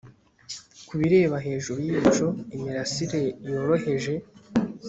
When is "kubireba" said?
0.87-1.35